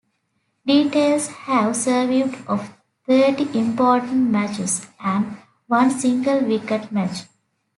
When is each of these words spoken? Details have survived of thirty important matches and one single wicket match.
Details 0.65 1.27
have 1.27 1.75
survived 1.75 2.35
of 2.47 2.73
thirty 3.05 3.47
important 3.53 4.31
matches 4.31 4.87
and 4.99 5.37
one 5.67 5.91
single 5.91 6.39
wicket 6.43 6.91
match. 6.91 7.25